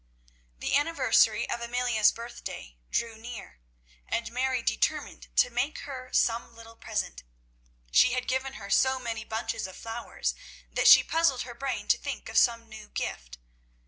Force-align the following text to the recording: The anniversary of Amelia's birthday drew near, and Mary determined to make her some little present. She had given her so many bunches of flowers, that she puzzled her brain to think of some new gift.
The 0.57 0.75
anniversary 0.75 1.47
of 1.47 1.61
Amelia's 1.61 2.11
birthday 2.11 2.75
drew 2.89 3.19
near, 3.19 3.59
and 4.07 4.31
Mary 4.31 4.63
determined 4.63 5.27
to 5.35 5.51
make 5.51 5.81
her 5.81 6.09
some 6.11 6.55
little 6.55 6.75
present. 6.75 7.21
She 7.91 8.13
had 8.13 8.27
given 8.27 8.53
her 8.53 8.71
so 8.71 8.97
many 8.97 9.23
bunches 9.23 9.67
of 9.67 9.75
flowers, 9.75 10.33
that 10.71 10.87
she 10.87 11.03
puzzled 11.03 11.43
her 11.43 11.53
brain 11.53 11.87
to 11.89 11.99
think 11.99 12.29
of 12.29 12.37
some 12.39 12.67
new 12.67 12.87
gift. 12.87 13.37